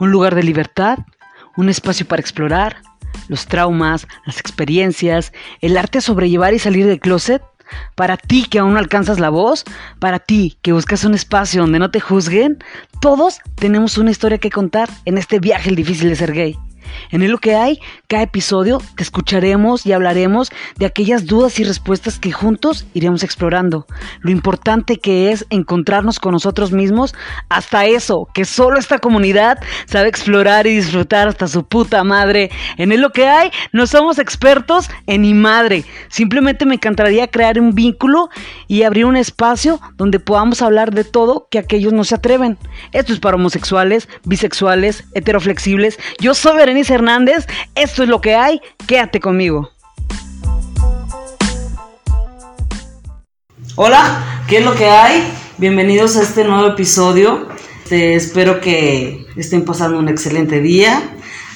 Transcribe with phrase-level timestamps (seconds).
[0.00, 0.98] un lugar de libertad,
[1.56, 2.82] un espacio para explorar
[3.28, 7.42] los traumas, las experiencias, el arte de sobrellevar y salir del closet.
[7.94, 9.64] Para ti que aún no alcanzas la voz,
[9.98, 12.64] para ti que buscas un espacio donde no te juzguen,
[13.02, 16.56] todos tenemos una historia que contar en este viaje el difícil de ser gay.
[17.10, 21.64] En el lo que hay, cada episodio te escucharemos y hablaremos de aquellas dudas y
[21.64, 23.86] respuestas que juntos iremos explorando.
[24.20, 27.14] Lo importante que es encontrarnos con nosotros mismos,
[27.48, 32.50] hasta eso, que solo esta comunidad sabe explorar y disfrutar hasta su puta madre.
[32.76, 35.84] En el lo que hay, no somos expertos en ni madre.
[36.08, 38.28] Simplemente me encantaría crear un vínculo
[38.66, 42.58] y abrir un espacio donde podamos hablar de todo que aquellos no se atreven.
[42.92, 45.98] Esto es para homosexuales, bisexuales, heteroflexibles.
[46.20, 47.46] Yo soy Berenice Hernández.
[47.74, 48.60] Esto es lo que hay.
[48.86, 49.70] Quédate conmigo.
[53.76, 55.22] Hola, ¿qué es lo que hay?
[55.58, 57.48] Bienvenidos a este nuevo episodio.
[57.88, 61.02] Este, espero que estén pasando un excelente día.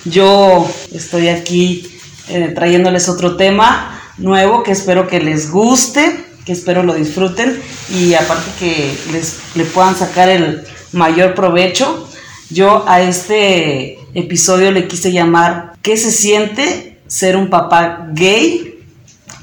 [0.07, 1.87] Yo estoy aquí
[2.29, 8.15] eh, trayéndoles otro tema nuevo que espero que les guste, que espero lo disfruten y
[8.15, 12.09] aparte que les le puedan sacar el mayor provecho.
[12.49, 18.79] Yo a este episodio le quise llamar ¿Qué se siente ser un papá gay?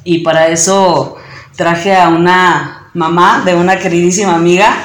[0.04, 1.18] Y para eso
[1.56, 4.76] traje a una mamá de una queridísima amiga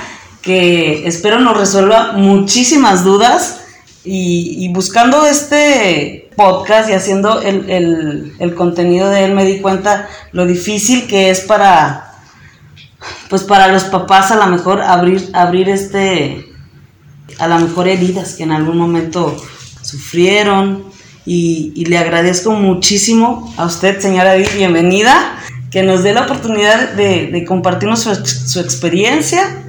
[0.42, 3.60] que espero nos resuelva muchísimas dudas
[4.04, 11.06] y, buscando este podcast y haciendo el, contenido de él me di cuenta lo difícil
[11.06, 12.12] que es para
[13.30, 16.46] pues para los papás a lo mejor abrir abrir este
[17.38, 19.34] a lo mejor heridas que en algún momento
[19.84, 20.84] sufrieron
[21.26, 25.38] y, le agradezco muchísimo a usted, señora bienvenida,
[25.70, 29.60] que nos dé la oportunidad de, compartirnos su, experiencia.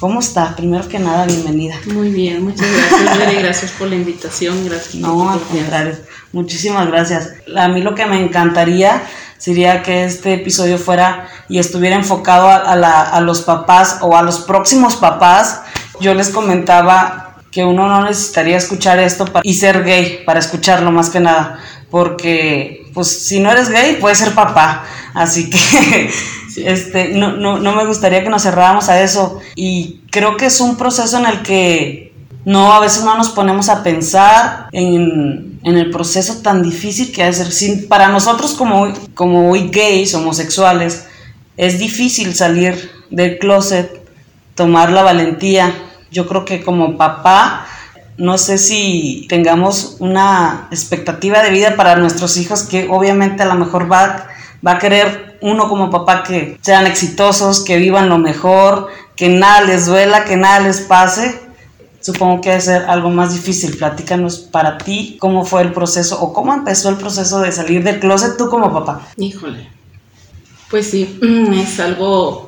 [0.00, 0.54] ¿Cómo está?
[0.56, 1.76] Primero que nada, bienvenida.
[1.86, 4.64] Muy bien, muchas gracias, Gracias por la invitación.
[4.66, 4.96] Gracias.
[4.96, 5.96] No, al contrario.
[6.32, 7.32] Muchísimas gracias.
[7.56, 9.02] A mí lo que me encantaría
[9.38, 12.62] sería que este episodio fuera y estuviera enfocado a,
[13.02, 15.62] a los papás o a los próximos papás.
[16.00, 21.08] Yo les comentaba que uno no necesitaría escuchar esto y ser gay para escucharlo más
[21.08, 24.84] que nada, porque pues si no eres gay puedes ser papá,
[25.14, 26.10] así que
[26.56, 29.38] este, no, no, no me gustaría que nos cerráramos a eso.
[29.54, 32.12] Y creo que es un proceso en el que
[32.44, 37.28] no, a veces no nos ponemos a pensar en, en el proceso tan difícil que
[37.28, 37.86] es ser.
[37.86, 41.06] para nosotros como, como hoy gays, homosexuales,
[41.56, 44.04] es difícil salir del closet,
[44.56, 45.72] tomar la valentía
[46.14, 47.66] yo creo que como papá,
[48.16, 53.56] no sé si tengamos una expectativa de vida para nuestros hijos que obviamente a lo
[53.56, 54.28] mejor va,
[54.66, 59.62] va a querer uno como papá que sean exitosos, que vivan lo mejor, que nada
[59.62, 61.40] les duela, que nada les pase.
[62.00, 63.76] Supongo que debe ser algo más difícil.
[63.76, 67.98] Platícanos para ti cómo fue el proceso o cómo empezó el proceso de salir del
[67.98, 69.02] closet tú como papá.
[69.16, 69.68] Híjole.
[70.70, 71.18] Pues sí,
[71.54, 72.43] es algo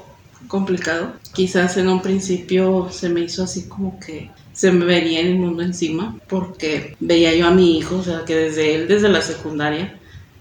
[0.46, 1.14] complicado.
[1.32, 5.62] Quizás en un principio se me hizo así como que se me venía el mundo
[5.62, 9.98] encima porque veía yo a mi hijo, o sea, que desde él, desde la secundaria,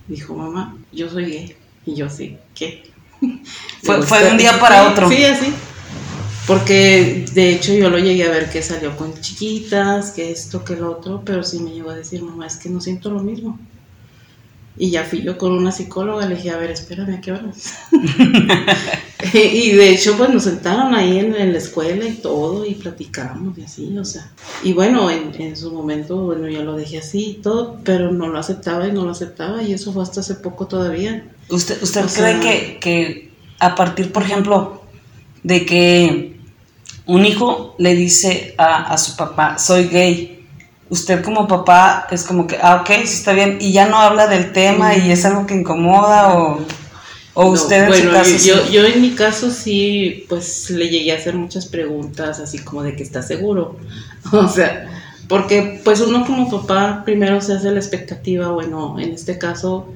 [0.07, 1.55] dijo, mamá, yo soy gay.
[1.85, 2.83] Y yo sí, ¿qué?
[3.83, 5.09] Fue, fue de un día para otro.
[5.09, 5.53] Sí, así.
[6.47, 10.75] Porque de hecho yo lo llegué a ver que salió con chiquitas, que esto, que
[10.75, 13.59] lo otro, pero sí me llegó a decir, mamá, es que no siento lo mismo.
[14.77, 17.75] Y ya fui yo con una psicóloga, le dije, a ver, espérame, ¿a qué horas?
[19.33, 23.63] y de hecho, pues nos sentaron ahí en, la escuela y todo, y platicamos y
[23.63, 24.29] así, o sea.
[24.63, 28.37] Y bueno, en, su momento, bueno, yo lo dejé así y todo, pero no lo
[28.37, 31.25] aceptaba y no lo aceptaba, y eso fue hasta hace poco todavía.
[31.49, 34.81] ¿Usted, usted cree que, que a partir, por ejemplo,
[35.43, 36.37] de que
[37.05, 40.34] un hijo le dice a, a su papá, soy gay,
[40.89, 44.27] usted como papá es como que, ah, ok, sí está bien, y ya no habla
[44.27, 46.59] del tema y es algo que incomoda o,
[47.33, 51.15] o usted en su caso yo, yo en mi caso sí, pues le llegué a
[51.15, 53.77] hacer muchas preguntas así como de que está seguro,
[54.31, 54.89] o sea,
[55.27, 59.91] porque pues uno como papá primero se hace la expectativa, bueno, en este caso,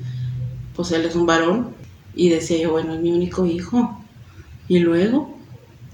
[0.76, 1.76] pues él es un varón
[2.16, 4.02] y decía yo, bueno, es mi único hijo,
[4.68, 5.38] y luego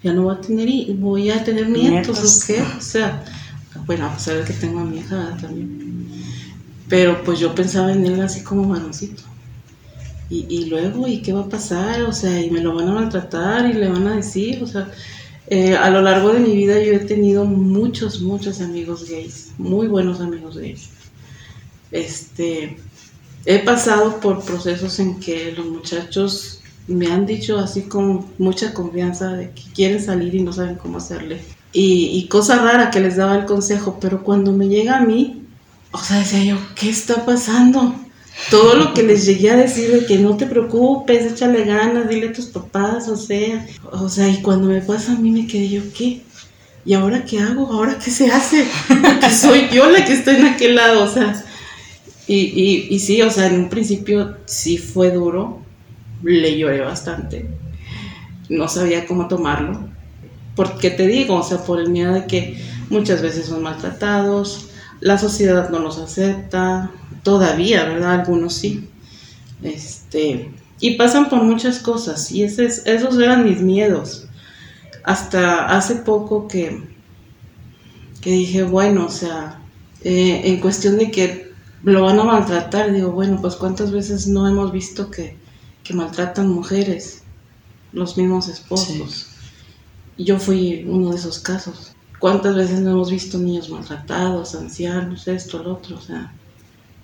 [0.03, 2.43] ya no voy a tener, voy a tener nietos, nietos.
[2.43, 2.61] ¿o qué?
[2.77, 3.23] O sea
[3.85, 6.09] bueno, a pesar de que tengo a mi hija también.
[6.89, 9.23] Pero pues yo pensaba en él así como varoncito.
[10.29, 12.01] Y, y, luego, ¿y qué va a pasar?
[12.03, 14.91] O sea, y me lo van a maltratar y le van a decir, o sea,
[15.47, 19.87] eh, a lo largo de mi vida yo he tenido muchos, muchos amigos gays, muy
[19.87, 20.89] buenos amigos gays.
[21.91, 22.77] Este,
[23.45, 29.33] he pasado por procesos en que los muchachos me han dicho así con mucha confianza
[29.33, 33.35] de que quieren salir y no saben cómo hacerle y, cosa rara que les daba
[33.35, 35.43] el consejo, pero cuando me llega a mí,
[35.91, 37.93] o sea, decía yo, ¿qué está pasando?
[38.49, 42.29] Todo lo que les llegué a decir de que no te preocupes, échale ganas, dile
[42.29, 45.69] a tus papás, o sea, o sea, y cuando me pasa a mí me quedé
[45.69, 46.21] yo, ¿qué?
[46.85, 47.67] ¿Y ahora qué hago?
[47.71, 48.65] ¿Ahora qué se hace?
[48.87, 51.43] Porque soy yo la que estoy en aquel lado, o sea.
[52.27, 55.61] Y, y, y sí, o sea, en un principio sí fue duro,
[56.23, 57.49] le lloré bastante,
[58.49, 59.89] no sabía cómo tomarlo,
[60.55, 62.57] porque te digo, o sea, por el miedo de que
[62.89, 64.69] muchas veces son maltratados,
[65.01, 66.91] la sociedad no los acepta,
[67.23, 68.21] todavía, ¿verdad?
[68.21, 68.89] Algunos sí.
[69.61, 74.27] Este, y pasan por muchas cosas, y ese esos eran mis miedos.
[75.03, 76.83] Hasta hace poco que,
[78.21, 79.59] que dije, bueno, o sea,
[80.03, 81.51] eh, en cuestión de que
[81.83, 85.37] lo van a maltratar, digo, bueno, pues cuántas veces no hemos visto que,
[85.83, 87.23] que maltratan mujeres,
[87.91, 89.34] los mismos esposos.
[90.17, 91.95] Yo fui uno de esos casos.
[92.19, 95.97] ¿Cuántas veces no hemos visto niños maltratados, ancianos, esto, lo otro?
[95.97, 96.33] O sea,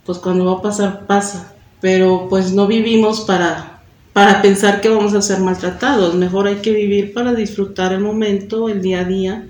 [0.05, 1.53] pues cuando va a pasar, pasa.
[1.81, 3.81] Pero pues no vivimos para,
[4.13, 6.15] para pensar que vamos a ser maltratados.
[6.15, 9.47] Mejor hay que vivir para disfrutar el momento, el día a día.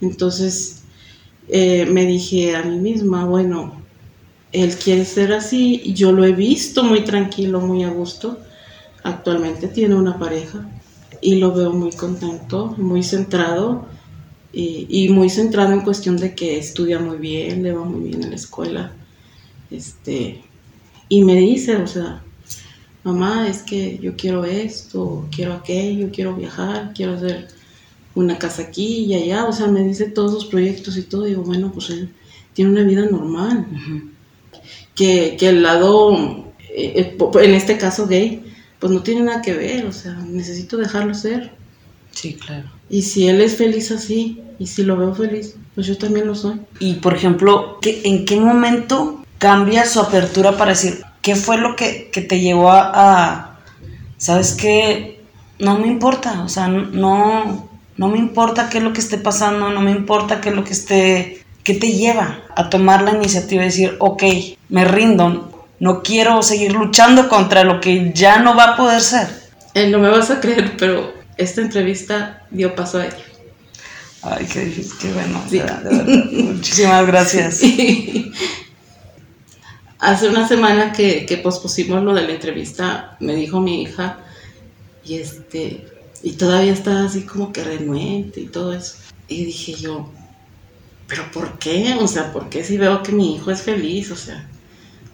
[0.00, 0.82] Entonces
[1.48, 3.80] eh, me dije a mí misma, bueno,
[4.52, 8.38] él quiere ser así, yo lo he visto muy tranquilo, muy a gusto.
[9.02, 10.68] Actualmente tiene una pareja
[11.20, 13.86] y lo veo muy contento, muy centrado
[14.52, 18.22] y, y, muy centrado en cuestión de que estudia muy bien, le va muy bien
[18.22, 18.92] en la escuela.
[19.70, 20.42] Este,
[21.08, 22.22] y me dice, o sea,
[23.04, 27.48] mamá, es que yo quiero esto, quiero aquello, quiero viajar, quiero hacer
[28.14, 31.30] una casa aquí y allá, o sea, me dice todos los proyectos y todo, y
[31.30, 32.12] digo, bueno, pues él
[32.54, 33.66] tiene una vida normal.
[33.70, 34.10] Uh -huh.
[34.94, 36.44] que, que, el lado,
[36.74, 38.42] eh, en este caso gay,
[38.80, 41.52] pues no tiene nada que ver, o sea, necesito dejarlo ser.
[42.10, 42.68] Sí, claro.
[42.88, 46.34] Y si él es feliz así, y si lo veo feliz, pues yo también lo
[46.34, 46.60] soy.
[46.80, 51.76] Y por ejemplo, ¿qué, ¿en qué momento cambia su apertura para decir, qué fue lo
[51.76, 53.58] que, que te llevó a, a,
[54.16, 55.20] sabes qué,
[55.58, 59.70] no me importa, o sea, no, no me importa qué es lo que esté pasando,
[59.70, 63.62] no me importa qué es lo que esté, qué te lleva a tomar la iniciativa
[63.62, 64.22] y decir, ok,
[64.68, 69.28] me rindo, no quiero seguir luchando contra lo que ya no va a poder ser.
[69.74, 73.16] Eh, no me vas a creer, pero esta entrevista dio paso a ello.
[74.22, 75.42] Ay, qué qué bueno.
[75.48, 75.58] Sí.
[75.58, 76.24] De verdad, de verdad.
[76.32, 77.62] Muchísimas gracias.
[79.98, 84.18] Hace una semana que, que pospusimos lo de la entrevista, me dijo mi hija,
[85.04, 85.86] y este,
[86.22, 88.96] y todavía estaba así como que renuente y todo eso.
[89.28, 90.10] Y dije yo,
[91.06, 91.96] ¿pero por qué?
[92.00, 94.10] O sea, ¿por qué si veo que mi hijo es feliz?
[94.10, 94.49] O sea,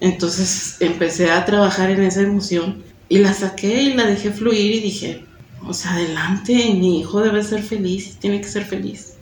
[0.00, 4.80] entonces empecé a trabajar en esa emoción y la saqué y la dejé fluir y
[4.80, 5.24] dije,
[5.66, 9.14] o sea, adelante, mi hijo debe ser feliz, tiene que ser feliz.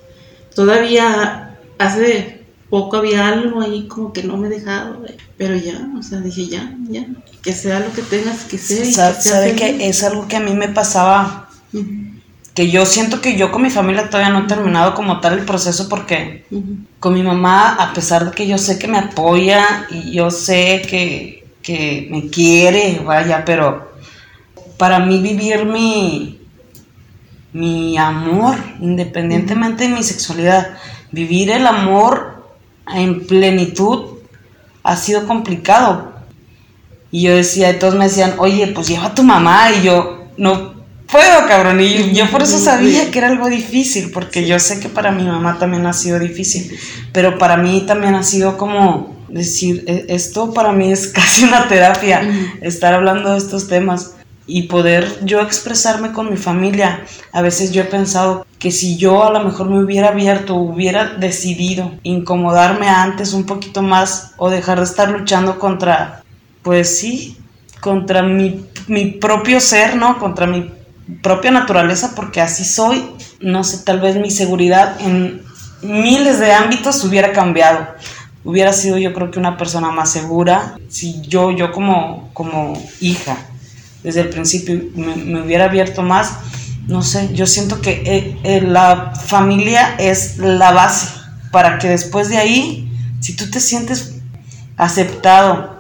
[0.55, 4.99] Todavía hace poco había algo ahí como que no me dejaba,
[5.37, 7.07] pero ya, o sea, dije ya, ya,
[7.43, 8.87] que sea lo que tengas que ser.
[8.87, 11.49] ¿Sabe, que, sea sabe que es algo que a mí me pasaba?
[11.73, 12.04] Uh -huh.
[12.55, 15.45] Que yo siento que yo con mi familia todavía no he terminado como tal el
[15.45, 16.87] proceso porque uh -huh.
[17.01, 20.83] con mi mamá, a pesar de que yo sé que me apoya y yo sé
[20.89, 23.93] que, que me quiere, vaya, pero
[24.79, 26.41] para mí vivir mi,
[27.53, 30.77] mi amor, independientemente de mi sexualidad,
[31.11, 32.45] vivir el amor
[32.95, 34.19] en plenitud
[34.83, 36.13] ha sido complicado.
[37.11, 39.71] Y yo decía, y todos me decían, oye, pues lleva a tu mamá.
[39.71, 40.74] Y yo, no
[41.15, 41.81] puedo, cabrón.
[41.81, 45.23] Y yo por eso sabía que era algo difícil, porque yo sé que para mi
[45.23, 46.77] mamá también ha sido difícil.
[47.13, 52.21] Pero para mí también ha sido como decir, esto para mí es casi una terapia,
[52.61, 54.17] estar hablando de estos temas
[54.47, 57.05] y poder yo expresarme con mi familia.
[57.33, 61.15] A veces yo he pensado que si yo a lo mejor me hubiera abierto, hubiera
[61.15, 66.25] decidido incomodarme antes un poquito más o dejar de estar luchando contra,
[66.63, 67.39] pues sí,
[67.81, 70.19] contra mi, mi propio ser, ¿no?
[70.19, 70.73] Contra mi
[71.23, 73.05] propia naturaleza, porque así soy,
[73.41, 75.43] no sé, tal vez mi seguridad en
[75.83, 77.87] miles de ámbitos hubiera cambiado.
[78.45, 83.37] Hubiera sido yo creo que una persona más segura si yo, yo como, como hija,
[84.03, 86.35] desde el principio me, hubiera abierto más,
[86.87, 91.09] no sé, yo siento que eh, eh, la familia es la base
[91.51, 94.17] para que después de ahí, si tú te sientes
[94.77, 95.74] aceptado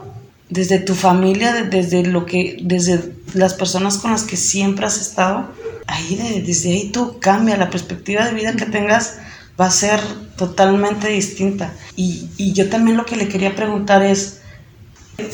[0.54, 5.50] desde tu familia, desde lo que, desde las personas con las que siempre has estado,
[5.88, 9.18] ahí de, desde ahí tú cambia la perspectiva de vida que tengas
[9.60, 10.00] va a ser
[10.36, 11.74] totalmente distinta.
[11.96, 14.42] Y, y yo también lo que le quería preguntar es,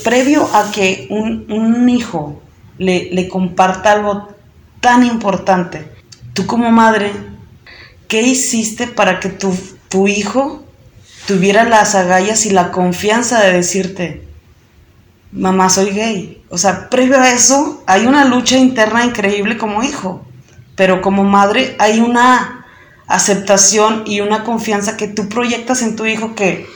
[0.02, 2.40] previo a que un, un hijo
[2.78, 4.28] le, le comparta algo
[4.80, 5.86] tan importante.
[6.32, 7.12] Tú como madre,
[8.08, 9.54] ¿qué hiciste para que tu,
[9.90, 10.64] tu hijo
[11.26, 14.29] tuviera las agallas y la confianza de decirte,
[15.32, 16.42] mamá, soy gay?
[16.48, 20.24] O sea, previo a eso hay una lucha interna increíble como hijo,
[20.76, 22.66] pero como madre hay una
[23.06, 26.66] aceptación y una confianza que tú proyectas en tu hijo que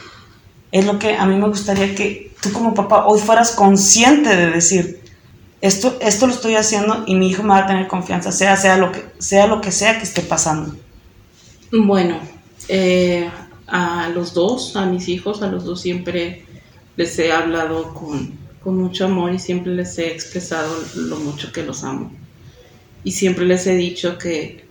[0.72, 4.50] es lo que a mí me gustaría que tú como papá hoy fueras consciente de
[4.50, 5.00] decir,
[5.60, 8.76] esto, esto lo estoy haciendo y mi hijo me va a tener confianza, sea, sea,
[8.76, 10.74] lo, que, sea lo que sea que esté pasando.
[11.72, 12.18] Bueno,
[12.68, 13.30] eh,
[13.66, 16.44] a los dos, a mis hijos, a los dos siempre
[16.96, 21.62] les he hablado con, con mucho amor y siempre les he expresado lo mucho que
[21.62, 22.10] los amo.
[23.04, 24.64] Y siempre les he dicho que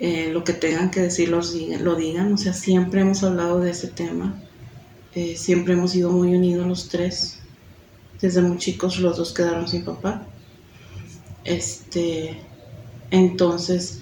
[0.00, 2.32] eh, lo que tengan que decir lo digan.
[2.32, 4.34] O sea, siempre hemos hablado de ese tema.
[5.14, 7.38] Eh, siempre hemos sido muy unidos los tres.
[8.20, 10.26] Desde muy chicos los dos quedaron sin papá.
[11.44, 12.40] Este,
[13.10, 14.00] entonces,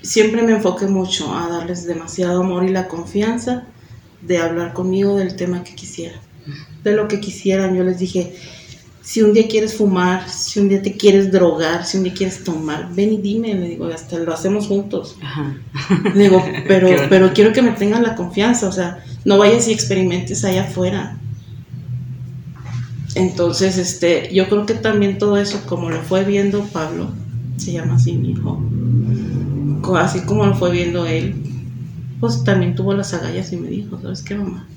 [0.00, 3.66] siempre me enfoqué mucho a darles demasiado amor y la confianza
[4.22, 6.27] de hablar conmigo del tema que quisieran.
[6.84, 7.76] De lo que quisieran.
[7.76, 8.34] Yo les dije,
[9.08, 12.44] si un día quieres fumar, si un día te quieres drogar, si un día quieres
[12.44, 15.16] tomar, ven y dime, le digo, hasta lo hacemos juntos.
[16.14, 19.72] Le digo, pero, pero quiero que me tengan la confianza, o sea, no vayas y
[19.72, 21.18] experimentes allá afuera.
[23.14, 27.10] Entonces, este, yo creo que también todo eso, como lo fue viendo Pablo,
[27.56, 28.62] se llama así mi hijo,
[29.96, 31.34] así como lo fue viendo él,
[32.20, 34.68] pues también tuvo las agallas y me dijo, ¿sabes qué, mamá?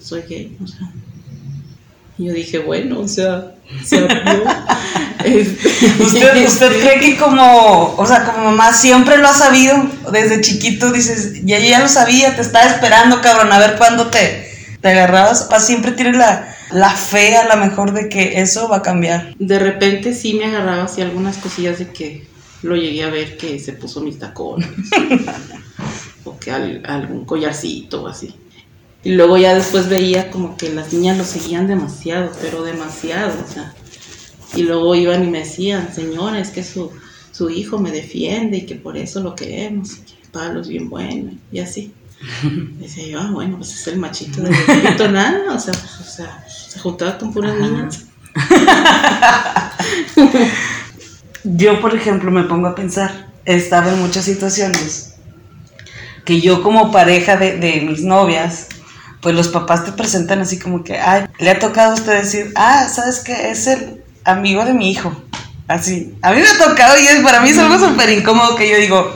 [0.00, 0.90] Soy gay, o sea,
[2.20, 3.96] y yo dije, bueno, o sea, se
[5.24, 9.74] este, ¿Usted, ¿Usted cree que como, o sea, como mamá siempre lo ha sabido?
[10.12, 14.50] Desde chiquito dices, ya, ya lo sabía, te estaba esperando, cabrón, a ver cuándo te,
[14.82, 15.48] te agarrabas.
[15.50, 19.34] O siempre tienes la, la fe a lo mejor de que eso va a cambiar.
[19.38, 22.26] De repente sí me agarraba así algunas cosillas de que
[22.62, 24.68] lo llegué a ver que se puso mis tacones.
[26.24, 28.34] o que algún collarcito o así.
[29.02, 33.50] Y luego ya después veía como que las niñas lo seguían demasiado, pero demasiado, o
[33.50, 33.74] sea.
[34.54, 36.90] Y luego iban y me decían, señora, es que su,
[37.30, 41.32] su hijo me defiende y que por eso lo queremos, que Pablo es bien bueno,
[41.50, 41.94] y así.
[42.42, 42.48] Y
[42.82, 44.50] decía yo, ah, bueno, pues es el machito de
[45.08, 48.04] nada, o sea, pues, o sea, se juntaba con puras niñas.
[51.44, 55.14] yo, por ejemplo, me pongo a pensar, estaba en muchas situaciones
[56.24, 58.68] que yo como pareja de, de mis novias,
[59.20, 62.52] pues los papás te presentan así como que, ay, le ha tocado a usted decir,
[62.56, 63.50] ah, ¿sabes qué?
[63.50, 65.14] Es el amigo de mi hijo.
[65.68, 66.14] Así.
[66.22, 68.76] A mí me ha tocado y es, para mí es algo súper incómodo que yo
[68.76, 69.14] digo,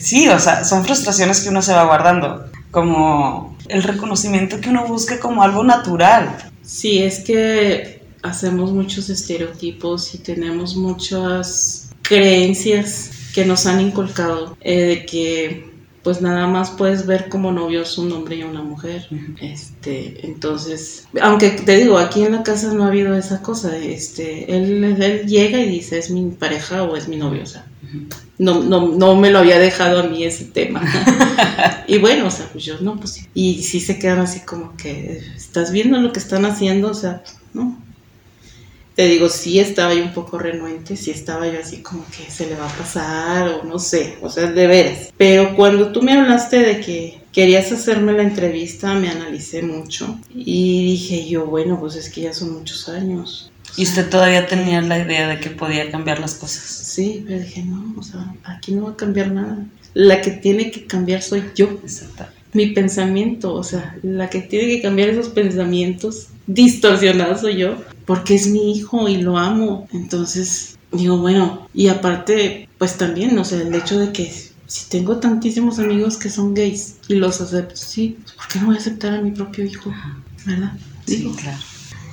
[0.00, 2.46] sí, o sea, son frustraciones que uno se va guardando.
[2.70, 6.36] Como el reconocimiento que uno busca como algo natural.
[6.62, 14.80] Sí, es que hacemos muchos estereotipos y tenemos muchas creencias que nos han inculcado eh,
[14.80, 15.73] de que
[16.04, 19.08] pues nada más puedes ver como novios un hombre y una mujer.
[19.40, 24.54] Este, entonces, aunque te digo, aquí en la casa no ha habido esa cosa, este,
[24.54, 27.66] él, él llega y dice, es mi pareja o es mi novio, o sea,
[28.38, 30.82] no, no, no me lo había dejado a mí ese tema.
[31.86, 33.26] y bueno, o sea, pues yo no, pues.
[33.32, 36.90] Y sí se quedan así como que, ¿estás viendo lo que están haciendo?
[36.90, 37.22] O sea,
[37.54, 37.78] no,
[38.94, 42.46] te digo, sí estaba yo un poco renuente, sí estaba yo así como que se
[42.46, 45.12] le va a pasar o no sé, o sea, de veras.
[45.16, 50.84] Pero cuando tú me hablaste de que querías hacerme la entrevista, me analicé mucho y
[50.84, 53.50] dije yo, bueno, pues es que ya son muchos años.
[53.76, 56.62] ¿Y usted todavía tenía la idea de que podía cambiar las cosas?
[56.62, 59.66] Sí, pero dije, no, o sea, aquí no va a cambiar nada.
[59.94, 61.66] La que tiene que cambiar soy yo.
[61.82, 62.24] Exacto.
[62.52, 68.34] Mi pensamiento, o sea, la que tiene que cambiar esos pensamientos distorsionados soy yo porque
[68.34, 69.88] es mi hijo y lo amo.
[69.92, 74.32] Entonces, digo, bueno, y aparte, pues también, o sea, el hecho de que
[74.66, 78.66] si tengo tantísimos amigos que son gays y los acepto, sí, pues, ¿por qué no
[78.66, 79.92] voy a aceptar a mi propio hijo?
[80.44, 80.72] ¿Verdad?
[81.06, 81.58] Sí, claro.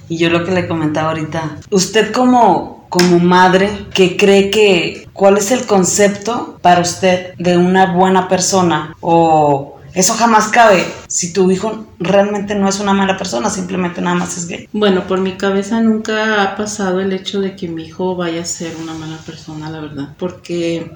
[0.09, 5.37] Y yo lo que le comentaba ahorita, usted como, como madre, que cree que, ¿cuál
[5.37, 11.49] es el concepto para usted de una buena persona o eso jamás cabe si tu
[11.51, 14.67] hijo realmente no es una mala persona, simplemente nada más es gay.
[14.71, 18.45] Bueno, por mi cabeza nunca ha pasado el hecho de que mi hijo vaya a
[18.45, 20.91] ser una mala persona, la verdad, porque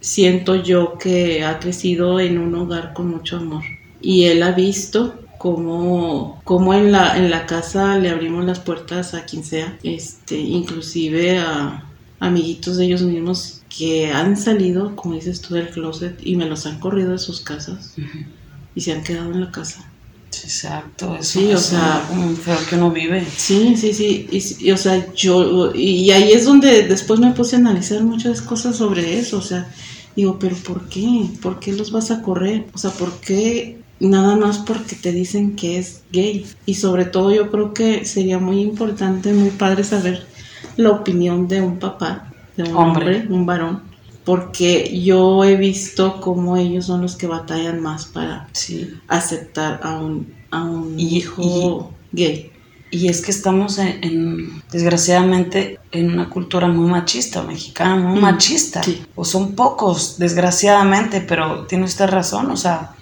[0.00, 3.62] siento yo que ha crecido en un hogar con mucho amor
[4.00, 9.14] y él ha visto cómo, cómo en, la, en la casa le abrimos las puertas
[9.14, 11.84] a quien sea, este, inclusive a
[12.20, 16.66] amiguitos de ellos mismos que han salido, como dices tú, del closet y me los
[16.66, 17.94] han corrido de sus casas
[18.74, 19.88] y se han quedado en la casa.
[20.44, 22.02] Exacto, eso sí, o sea,
[22.42, 23.24] feo que uno vive.
[23.36, 24.28] Sí, sí, sí,
[24.60, 28.76] y, o sea, yo, y ahí es donde después me puse a analizar muchas cosas
[28.76, 29.68] sobre eso, o sea,
[30.14, 31.26] Digo, pero ¿por qué?
[31.40, 32.66] ¿Por qué los vas a correr?
[32.74, 36.46] O sea, ¿por qué nada más porque te dicen que es gay?
[36.66, 40.26] Y sobre todo yo creo que sería muy importante, muy padre saber
[40.76, 43.82] la opinión de un papá, de un hombre, un varón,
[44.24, 48.48] porque yo he visto cómo ellos son los que batallan más para
[49.08, 52.52] aceptar a un, a un hijo gay.
[52.90, 58.82] Y es que estamos en, desgraciadamente, en una cultura muy machista, mexicana, muy mm, machista.
[59.14, 62.94] O son pocos, desgraciadamente, pero tiene usted razón, o sea,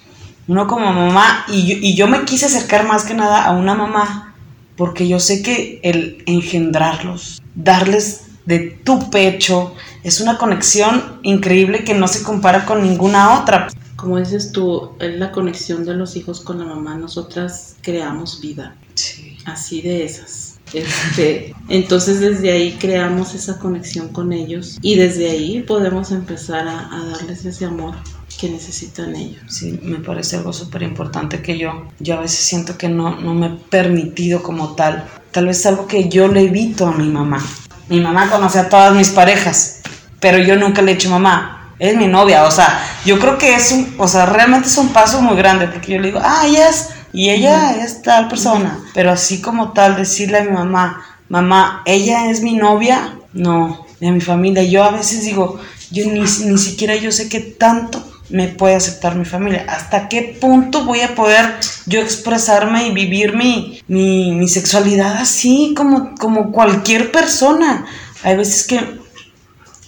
[0.47, 3.75] uno como mamá, y yo, y yo me quise acercar más que nada a una
[3.75, 4.37] mamá,
[4.76, 11.94] porque yo sé que el engendrarlos, darles de tu pecho, es una conexión increíble que
[11.94, 13.68] no se compara con ninguna otra.
[13.97, 18.76] Como dices tú, es la conexión de los hijos con la mamá, nosotras creamos vida.
[18.94, 20.59] Sí así de esas.
[20.73, 26.88] Este, entonces desde ahí creamos esa conexión con ellos y desde ahí podemos empezar a,
[27.11, 27.97] darles ese amor
[28.38, 29.42] que necesitan ellos.
[29.49, 33.35] Sí, me parece algo súper importante que yo, yo a veces siento que no, no
[33.35, 35.06] me he permitido como tal.
[35.32, 37.44] Tal vez algo que yo le evito a mi mamá.
[37.90, 39.80] Mi mamá conoce a todas mis parejas,
[40.20, 42.44] pero yo nunca le he dicho mamá, es mi novia.
[42.44, 45.66] O sea, yo creo que es un, o sea, realmente es un paso muy grande
[45.66, 49.73] porque yo le digo, ah, ella es y ella es tal persona, pero así como
[49.73, 54.62] tal, decirle a mi mamá, mamá, ella es mi novia, no, de mi familia.
[54.62, 55.59] Yo a veces digo,
[55.90, 60.37] yo ni, ni siquiera yo sé qué tanto me puede aceptar mi familia, hasta qué
[60.40, 61.56] punto voy a poder
[61.87, 67.87] yo expresarme y vivir mi, mi, sexualidad así como, como cualquier persona.
[68.22, 68.80] Hay veces que,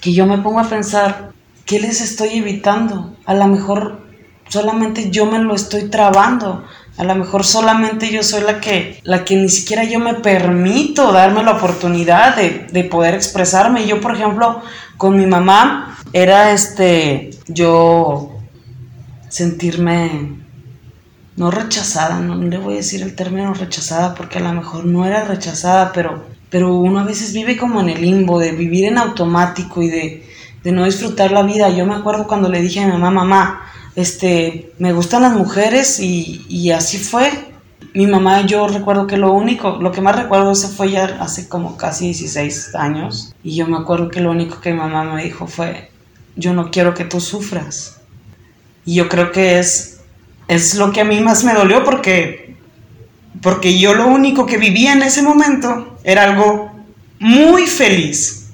[0.01, 1.33] que yo me pongo a pensar,
[1.65, 3.17] ¿qué les estoy evitando?
[3.25, 4.03] A lo mejor
[4.49, 6.65] solamente yo me lo estoy trabando
[6.99, 11.11] a lo mejor solamente yo soy la que, la que ni siquiera yo me permito
[11.11, 13.87] darme la oportunidad de, poder expresarme.
[13.87, 14.61] Yo, por ejemplo,
[14.99, 18.32] con mi mamá era este, yo
[19.33, 20.37] sentirme
[21.37, 25.07] no rechazada, no, le voy a decir el término rechazada porque a lo mejor no
[25.07, 28.99] era rechazada, pero, pero uno a veces vive como en el limbo, de vivir en
[28.99, 30.27] automático y de,
[30.63, 31.71] de no disfrutar la vida.
[31.71, 33.63] Yo me acuerdo cuando le dije a mi mamá, mamá,
[33.97, 37.31] este, me gustan las mujeres y, así fue.
[37.95, 41.49] Mi mamá, yo recuerdo que lo único, lo que más recuerdo se fue ya hace
[41.49, 45.25] como casi 16 años y yo me acuerdo que lo único que mi mamá me
[45.25, 45.91] dijo fue,
[46.37, 48.02] yo no quiero que tú sufras.
[48.85, 50.01] Y yo creo que es,
[50.49, 52.57] es lo que a mí más me dolió porque,
[53.41, 56.73] porque yo lo único que vivía en ese momento era algo
[57.19, 58.51] muy feliz.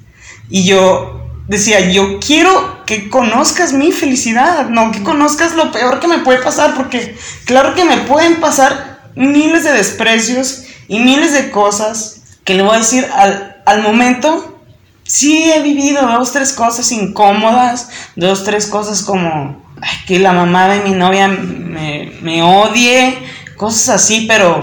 [0.50, 6.08] Y yo decía, yo quiero que conozcas mi felicidad, no que conozcas lo peor que
[6.08, 11.50] me puede pasar, porque claro que me pueden pasar miles de desprecios y miles de
[11.50, 14.54] cosas que le voy a decir al, momento.
[15.04, 19.62] Sí he vivido dos, tres cosas incómodas, dos, tres cosas como
[20.06, 23.18] que la mamá de mi novia me, me odie,
[23.56, 24.60] cosas así, pero,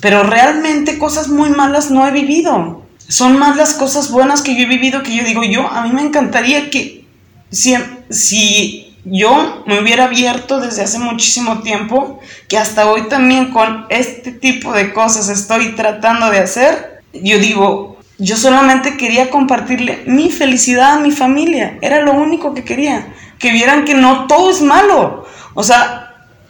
[0.00, 2.82] pero realmente cosas muy malas no he vivido.
[3.08, 5.92] Son más las cosas buenas que yo he vivido que yo digo yo, a mí
[5.92, 7.04] me encantaría que
[7.50, 7.74] si,
[8.10, 14.32] si yo me hubiera abierto desde hace muchísimo tiempo, que hasta hoy también con este
[14.32, 20.94] tipo de cosas estoy tratando de hacer, yo digo, yo solamente quería compartirle mi felicidad
[20.94, 23.06] a mi familia, era lo único que quería,
[23.38, 26.08] que vieran que no todo es malo, o sea,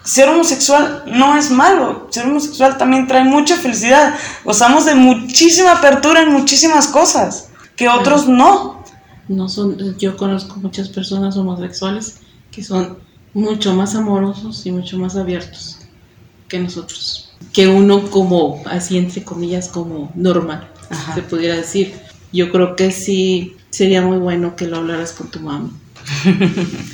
[0.09, 2.09] ser homosexual no es malo.
[2.11, 4.15] Ser homosexual también trae mucha felicidad.
[4.43, 8.83] Gozamos de muchísima apertura en muchísimas cosas que otros no.
[9.29, 12.21] No son, yo conozco muchas personas homosexuales
[12.51, 12.99] que son
[13.35, 15.81] mucho más amorosos y mucho más abiertos
[16.49, 17.35] que nosotros.
[17.53, 20.71] Que uno como, así entre comillas, como normal,
[21.15, 21.95] se pudiera decir.
[22.33, 25.71] Yo creo que sí sería muy bueno que lo hablaras con tu mamá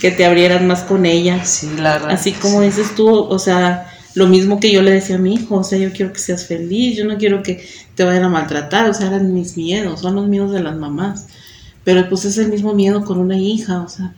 [0.01, 1.45] que te abrieras más con ella.
[1.45, 5.19] Sí, la Así como dices tú, o sea, lo mismo que yo le decía a
[5.19, 8.25] mi hijo, o sea, yo quiero que seas feliz, yo no quiero que te vayan
[8.25, 11.27] a maltratar, o sea, eran mis miedos, son los miedos de las mamás.
[11.85, 14.15] Pero pues es el mismo miedo con una hija, o sea,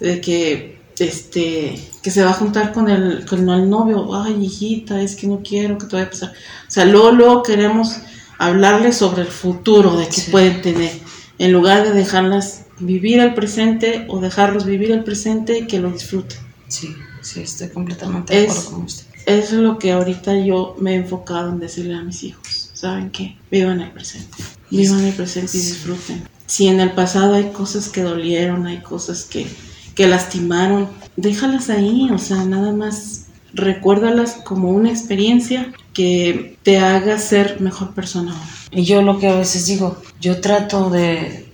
[0.00, 5.00] de que este que se va a juntar con el con el novio, ay, hijita,
[5.02, 6.30] es que no quiero que te vaya a pasar.
[6.30, 7.98] O sea, luego, luego queremos
[8.38, 10.92] hablarles sobre el futuro de que pueden tener
[11.38, 15.90] en lugar de dejarlas vivir el presente o dejarlos vivir el presente y que lo
[15.90, 16.38] disfruten.
[16.68, 19.06] Sí, sí, estoy completamente de acuerdo con usted.
[19.26, 22.70] Es lo que ahorita yo me he enfocado en decirle a mis hijos.
[22.74, 23.36] ¿Saben qué?
[23.50, 24.36] Vivan el presente.
[24.70, 26.28] Vivan el presente y disfruten.
[26.46, 29.46] Si en el pasado hay cosas que dolieron, hay cosas que,
[29.94, 37.18] que lastimaron, déjalas ahí, o sea, nada más recuérdalas como una experiencia que te haga
[37.18, 38.50] ser mejor persona ahora.
[38.70, 41.50] Y yo lo que a veces digo, yo trato de,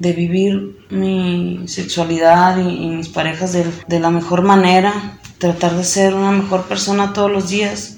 [0.00, 6.32] vivir mi sexualidad y, mis parejas de, de, la mejor manera, tratar de ser una
[6.32, 7.96] mejor persona todos los días,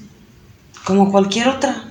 [0.84, 1.88] como cualquier otra.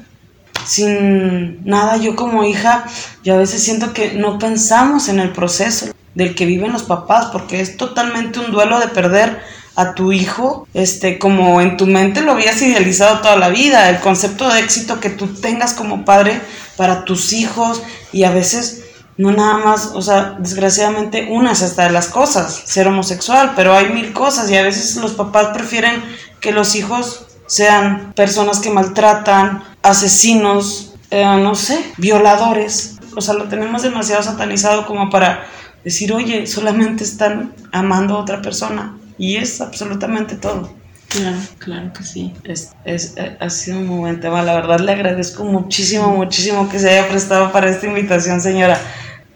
[0.65, 2.85] Sin nada, yo como hija,
[3.23, 7.27] yo a veces siento que no pensamos en el proceso del que viven los papás,
[7.31, 9.41] porque es totalmente un duelo de perder
[9.75, 13.99] a tu hijo, este, como en tu mente lo habías idealizado toda la vida, el
[13.99, 16.41] concepto de éxito que tú tengas como padre
[16.75, 17.81] para tus hijos
[18.11, 18.83] y a veces
[19.17, 23.73] no nada más, o sea, desgraciadamente una es hasta de las cosas, ser homosexual, pero
[23.75, 26.01] hay mil cosas y a veces los papás prefieren
[26.39, 32.97] que los hijos sean personas que maltratan, asesinos, eh, no sé, violadores.
[33.15, 35.45] O sea, lo tenemos demasiado satanizado como para
[35.83, 38.97] decir, oye, solamente están amando a otra persona.
[39.21, 40.73] Y es absolutamente todo.
[41.07, 42.33] Claro, claro que sí.
[42.43, 44.41] Es, es, eh, ha sido un buen tema.
[44.41, 48.81] La verdad le agradezco muchísimo, muchísimo que se haya prestado para esta invitación, señora.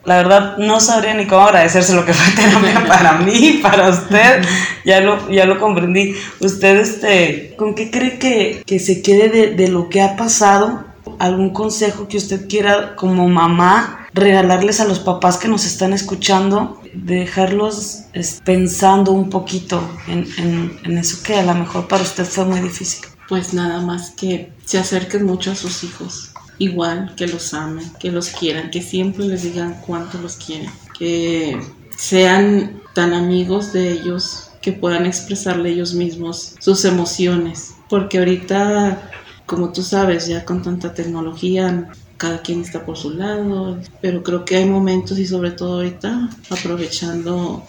[0.04, 4.44] La verdad no sabría ni cómo agradecerse lo que fue terapia para mí, para usted.
[4.86, 6.16] Ya lo, ya lo comprendí.
[6.40, 10.84] ¿Usted este, con qué cree que, que se quede de, de lo que ha pasado?
[11.20, 16.82] ¿Algún consejo que usted quiera como mamá regalarles a los papás que nos están escuchando,
[16.94, 18.04] dejarlos
[18.46, 23.06] pensando un poquito en, eso que a lo mejor para usted fue muy difícil.
[23.28, 28.10] Pues nada más que se acerquen mucho a sus hijos, igual que los amen, que
[28.10, 31.60] los quieran, que siempre les digan cuánto los quieren, que
[31.98, 39.12] sean tan amigos de ellos que puedan expresarle ellos mismos sus emociones, porque ahorita
[39.46, 44.46] como tú sabes, ya con tanta tecnología cada quien está por su lado, pero creo
[44.46, 47.64] que hay momentos y sobre todo ahorita aprovechando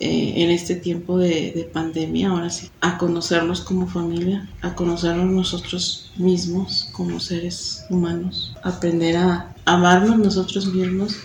[0.00, 6.12] eh, en este tiempo de, pandemia, ahora sí, a conocernos como familia, a conocernos nosotros
[6.16, 11.16] mismos como seres humanos, aprender a amarnos nosotros mismos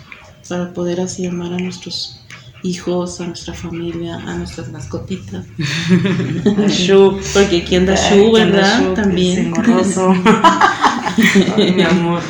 [0.49, 2.19] para poder así amar a nuestros
[2.63, 5.45] hijos, a nuestra familia, a nuestras mascotitas.
[7.33, 8.93] Porque aquí anda Shu, ¿verdad?
[8.93, 9.53] También.
[11.57, 12.21] mi amor.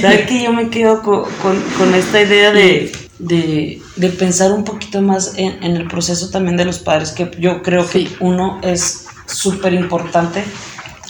[0.00, 2.92] ¿Sabes que yo me quedo con, esta idea de,
[4.18, 7.12] pensar un poquito más en, el proceso también de los padres?
[7.12, 10.44] Que yo creo que uno es súper importante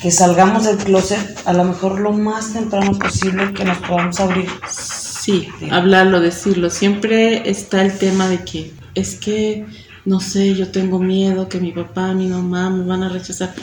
[0.00, 4.50] que salgamos del closet a lo mejor lo más temprano posible que nos podamos abrir.
[4.68, 6.68] Sí, hablarlo, decirlo.
[6.68, 9.64] Siempre está el tema de que es que,
[10.04, 13.54] no sé, yo tengo miedo que mi papá, mi mamá me van a rechazar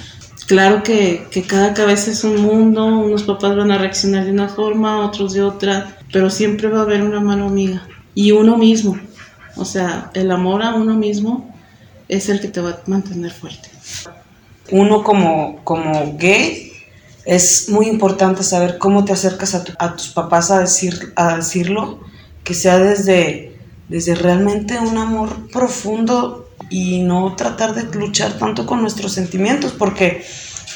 [0.52, 5.06] claro que, cada cabeza es un mundo, unos papás van a reaccionar de una forma,
[5.06, 7.88] otros de otra, pero siempre va a haber una mano amiga.
[8.16, 9.00] Y uno mismo,
[9.56, 11.56] o sea, el amor a uno mismo
[12.10, 13.70] es el que te va a mantener fuerte.
[14.72, 16.74] Uno como, como gay
[17.24, 22.02] es muy importante saber cómo te acercas a, a tus papás a, decir, a decirlo,
[22.44, 26.41] que sea desde, desde realmente un amor profundo
[26.72, 30.26] y no tratar de luchar tanto con nuestros sentimientos, porque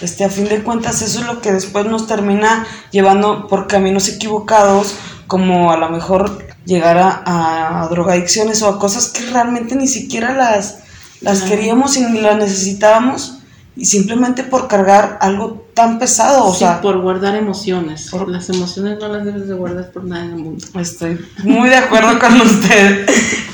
[0.01, 4.09] este, a fin de cuentas eso es lo que después nos termina llevando por caminos
[4.09, 9.87] equivocados, como a lo mejor llegar a, a drogadicciones o a cosas que realmente ni
[9.87, 10.79] siquiera las,
[11.21, 13.39] las queríamos y ni las necesitábamos,
[13.77, 16.81] y simplemente por cargar algo tan pesado, o sea...
[16.81, 18.07] por guardar emociones.
[18.09, 18.29] Por...
[18.29, 20.65] Las emociones no las debes de guardar por nada en el mundo.
[20.79, 23.05] Estoy muy de acuerdo con usted.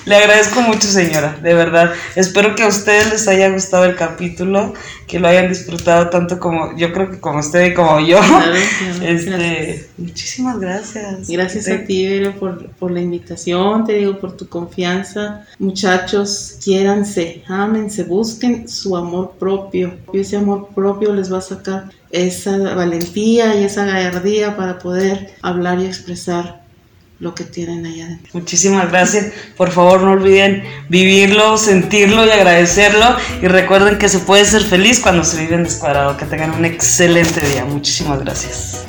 [0.06, 1.92] Le agradezco mucho, señora, de verdad.
[2.16, 4.74] Espero que a ustedes les haya gustado el capítulo,
[5.08, 8.20] que lo hayan disfrutado tanto como yo creo que como usted y como yo.
[9.04, 11.28] este, muchísimas gracias.
[11.28, 15.46] Gracias a ti, Vero, por, por, la invitación, te digo, por tu confianza.
[15.60, 19.96] Muchachos, quiéranse, ámense, busquen su amor propio.
[20.14, 25.34] Y ese amor propio les va a sacar esa valentía y esa gallardía para poder
[25.42, 26.62] hablar y expresar
[27.20, 28.32] lo que tienen allá adentro.
[28.34, 29.32] Muchísimas gracias.
[29.56, 33.16] Por favor, no olviden vivirlo, sentirlo y agradecerlo.
[33.42, 36.18] Y recuerden que se puede ser feliz cuando se vive en descuadrado.
[36.18, 37.64] Que tengan un excelente día.
[37.64, 38.86] Muchísimas gracias.